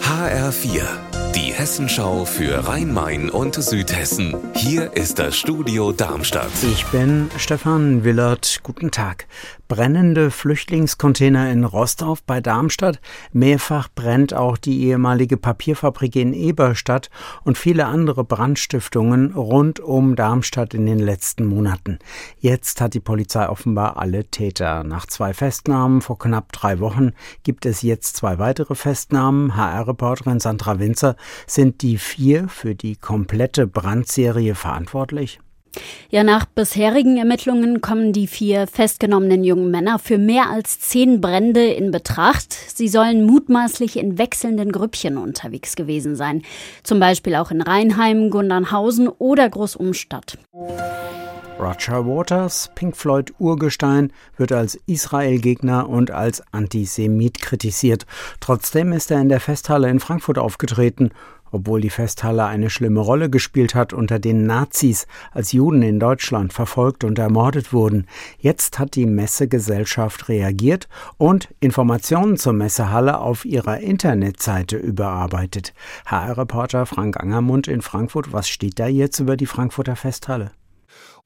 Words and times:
HR4, 0.00 1.13
die 1.34 1.52
Hessenschau 1.52 2.24
für 2.24 2.68
Rhein-Main 2.68 3.28
und 3.28 3.56
Südhessen. 3.56 4.36
Hier 4.54 4.92
ist 4.92 5.18
das 5.18 5.36
Studio 5.36 5.90
Darmstadt. 5.90 6.52
Ich 6.62 6.86
bin 6.86 7.28
Stefan 7.38 8.04
Willert. 8.04 8.60
Guten 8.62 8.92
Tag. 8.92 9.26
Brennende 9.66 10.30
Flüchtlingscontainer 10.30 11.50
in 11.50 11.64
Rostorf 11.64 12.22
bei 12.22 12.40
Darmstadt. 12.40 13.00
Mehrfach 13.32 13.88
brennt 13.92 14.34
auch 14.34 14.58
die 14.58 14.84
ehemalige 14.84 15.36
Papierfabrik 15.36 16.14
in 16.14 16.34
Eberstadt 16.34 17.10
und 17.42 17.58
viele 17.58 17.86
andere 17.86 18.24
Brandstiftungen 18.24 19.32
rund 19.32 19.80
um 19.80 20.14
Darmstadt 20.14 20.74
in 20.74 20.86
den 20.86 20.98
letzten 21.00 21.46
Monaten. 21.46 21.98
Jetzt 22.38 22.80
hat 22.80 22.94
die 22.94 23.00
Polizei 23.00 23.48
offenbar 23.48 23.96
alle 23.96 24.26
Täter. 24.26 24.84
Nach 24.84 25.06
zwei 25.06 25.34
Festnahmen 25.34 26.02
vor 26.02 26.18
knapp 26.18 26.52
drei 26.52 26.78
Wochen 26.78 27.12
gibt 27.42 27.64
es 27.66 27.82
jetzt 27.82 28.16
zwei 28.16 28.38
weitere 28.38 28.74
Festnahmen. 28.74 29.56
HR-Reporterin 29.56 30.40
Sandra 30.40 30.78
Winzer, 30.78 31.16
sind 31.46 31.82
die 31.82 31.98
vier 31.98 32.48
für 32.48 32.74
die 32.74 32.96
komplette 32.96 33.66
Brandserie 33.66 34.54
verantwortlich? 34.54 35.40
Ja, 36.10 36.22
nach 36.22 36.46
bisherigen 36.46 37.16
Ermittlungen 37.16 37.80
kommen 37.80 38.12
die 38.12 38.26
vier 38.26 38.66
festgenommenen 38.66 39.44
jungen 39.44 39.70
Männer 39.70 39.98
für 39.98 40.18
mehr 40.18 40.50
als 40.50 40.78
zehn 40.80 41.20
Brände 41.20 41.64
in 41.64 41.90
Betracht. 41.90 42.52
Sie 42.52 42.88
sollen 42.88 43.24
mutmaßlich 43.24 43.98
in 43.98 44.18
wechselnden 44.18 44.70
Grüppchen 44.70 45.18
unterwegs 45.18 45.76
gewesen 45.76 46.16
sein. 46.16 46.42
Zum 46.82 47.00
Beispiel 47.00 47.34
auch 47.34 47.50
in 47.50 47.62
Rheinheim, 47.62 48.30
Gundernhausen 48.30 49.08
oder 49.08 49.48
Großumstadt. 49.48 50.38
Roger 51.64 52.06
Waters, 52.06 52.70
Pink 52.74 52.94
Floyd 52.94 53.32
Urgestein, 53.38 54.12
wird 54.36 54.52
als 54.52 54.74
Israel-Gegner 54.86 55.88
und 55.88 56.10
als 56.10 56.42
Antisemit 56.52 57.40
kritisiert. 57.40 58.04
Trotzdem 58.40 58.92
ist 58.92 59.10
er 59.10 59.22
in 59.22 59.30
der 59.30 59.40
Festhalle 59.40 59.88
in 59.88 59.98
Frankfurt 59.98 60.38
aufgetreten 60.38 61.10
obwohl 61.54 61.80
die 61.80 61.90
Festhalle 61.90 62.46
eine 62.46 62.68
schlimme 62.68 62.98
Rolle 62.98 63.30
gespielt 63.30 63.76
hat 63.76 63.92
unter 63.92 64.18
den 64.18 64.44
Nazis, 64.44 65.06
als 65.30 65.52
Juden 65.52 65.82
in 65.82 66.00
Deutschland 66.00 66.52
verfolgt 66.52 67.04
und 67.04 67.16
ermordet 67.20 67.72
wurden. 67.72 68.08
Jetzt 68.38 68.80
hat 68.80 68.96
die 68.96 69.06
Messegesellschaft 69.06 70.28
reagiert 70.28 70.88
und 71.16 71.54
Informationen 71.60 72.38
zur 72.38 72.54
Messehalle 72.54 73.20
auf 73.20 73.44
ihrer 73.44 73.78
Internetseite 73.78 74.76
überarbeitet. 74.76 75.74
HR-Reporter 76.06 76.86
Frank 76.86 77.20
Angermund 77.20 77.68
in 77.68 77.82
Frankfurt, 77.82 78.32
was 78.32 78.48
steht 78.48 78.80
da 78.80 78.88
jetzt 78.88 79.20
über 79.20 79.36
die 79.36 79.46
Frankfurter 79.46 79.94
Festhalle? 79.94 80.50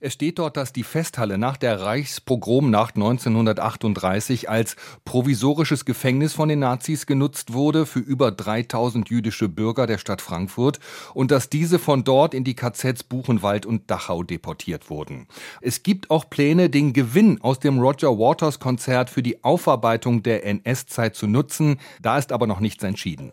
Es 0.00 0.12
steht 0.12 0.38
dort, 0.38 0.56
dass 0.56 0.72
die 0.72 0.84
Festhalle 0.84 1.38
nach 1.38 1.56
der 1.56 1.80
Reichspogromnacht 1.80 2.94
1938 2.94 4.48
als 4.48 4.76
provisorisches 5.04 5.84
Gefängnis 5.84 6.34
von 6.34 6.48
den 6.48 6.60
Nazis 6.60 7.04
genutzt 7.04 7.52
wurde 7.52 7.84
für 7.84 7.98
über 7.98 8.30
3000 8.30 9.10
jüdische 9.10 9.48
Bürger 9.48 9.88
der 9.88 9.98
Stadt 9.98 10.22
Frankfurt 10.22 10.78
und 11.14 11.32
dass 11.32 11.50
diese 11.50 11.80
von 11.80 12.04
dort 12.04 12.32
in 12.32 12.44
die 12.44 12.54
KZs 12.54 13.02
Buchenwald 13.02 13.66
und 13.66 13.90
Dachau 13.90 14.22
deportiert 14.22 14.88
wurden. 14.88 15.26
Es 15.60 15.82
gibt 15.82 16.12
auch 16.12 16.30
Pläne, 16.30 16.70
den 16.70 16.92
Gewinn 16.92 17.40
aus 17.40 17.58
dem 17.58 17.80
Roger 17.80 18.20
Waters 18.20 18.60
Konzert 18.60 19.10
für 19.10 19.24
die 19.24 19.42
Aufarbeitung 19.42 20.22
der 20.22 20.46
NS-Zeit 20.46 21.16
zu 21.16 21.26
nutzen. 21.26 21.80
Da 22.00 22.18
ist 22.18 22.30
aber 22.30 22.46
noch 22.46 22.60
nichts 22.60 22.84
entschieden. 22.84 23.32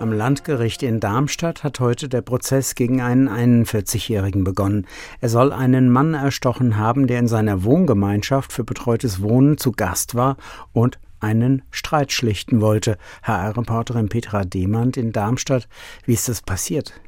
Am 0.00 0.12
Landgericht 0.12 0.82
in 0.82 0.98
Darmstadt 0.98 1.62
hat 1.62 1.78
heute 1.78 2.08
der 2.08 2.20
Prozess 2.20 2.74
gegen 2.74 3.00
einen 3.00 3.28
41-Jährigen 3.28 4.42
begonnen. 4.42 4.88
Er 5.20 5.28
soll 5.28 5.52
einen 5.52 5.88
Mann 5.88 6.14
erstochen 6.14 6.76
haben, 6.76 7.06
der 7.06 7.20
in 7.20 7.28
seiner 7.28 7.62
Wohngemeinschaft 7.62 8.52
für 8.52 8.64
betreutes 8.64 9.22
Wohnen 9.22 9.56
zu 9.56 9.70
Gast 9.70 10.16
war 10.16 10.36
und 10.72 10.98
einen 11.20 11.62
Streit 11.70 12.10
schlichten 12.10 12.60
wollte. 12.60 12.98
HR-Reporterin 13.22 14.08
Petra 14.08 14.44
Demand 14.44 14.96
in 14.96 15.12
Darmstadt. 15.12 15.68
Wie 16.04 16.14
ist 16.14 16.28
das 16.28 16.42
passiert? 16.42 17.00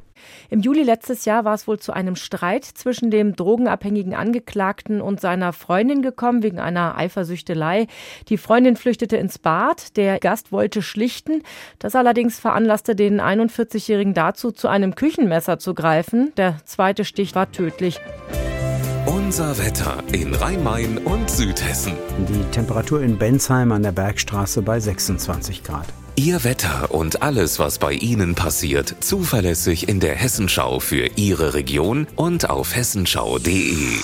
Im 0.49 0.61
Juli 0.61 0.83
letztes 0.83 1.25
Jahr 1.25 1.45
war 1.45 1.53
es 1.53 1.67
wohl 1.67 1.79
zu 1.79 1.93
einem 1.93 2.15
Streit 2.15 2.65
zwischen 2.65 3.11
dem 3.11 3.35
drogenabhängigen 3.35 4.13
Angeklagten 4.13 5.01
und 5.01 5.19
seiner 5.19 5.53
Freundin 5.53 6.01
gekommen 6.01 6.43
wegen 6.43 6.59
einer 6.59 6.97
Eifersüchtelei. 6.97 7.87
Die 8.29 8.37
Freundin 8.37 8.75
flüchtete 8.75 9.17
ins 9.17 9.39
Bad, 9.39 9.97
der 9.97 10.19
Gast 10.19 10.51
wollte 10.51 10.81
schlichten. 10.81 11.43
Das 11.79 11.95
allerdings 11.95 12.39
veranlasste 12.39 12.95
den 12.95 13.21
41-Jährigen 13.21 14.13
dazu, 14.13 14.51
zu 14.51 14.67
einem 14.67 14.95
Küchenmesser 14.95 15.59
zu 15.59 15.73
greifen. 15.73 16.31
Der 16.37 16.57
zweite 16.65 17.05
Stich 17.05 17.35
war 17.35 17.51
tödlich. 17.51 17.99
Unser 19.07 19.57
Wetter 19.57 20.03
in 20.11 20.35
Rhein-Main 20.35 20.97
und 20.97 21.29
Südhessen. 21.29 21.93
Die 22.27 22.43
Temperatur 22.51 23.01
in 23.01 23.17
Bensheim 23.17 23.71
an 23.71 23.81
der 23.81 23.93
Bergstraße 23.93 24.61
bei 24.61 24.81
26 24.81 25.63
Grad. 25.63 25.87
Ihr 26.17 26.43
Wetter 26.43 26.93
und 26.93 27.21
alles, 27.21 27.57
was 27.57 27.79
bei 27.79 27.93
Ihnen 27.93 28.35
passiert, 28.35 28.95
zuverlässig 28.99 29.87
in 29.87 30.01
der 30.01 30.15
Hessenschau 30.15 30.81
für 30.81 31.07
Ihre 31.15 31.53
Region 31.53 32.05
und 32.17 32.49
auf 32.49 32.75
hessenschau.de. 32.75 34.01